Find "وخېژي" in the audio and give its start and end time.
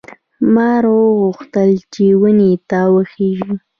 2.93-3.51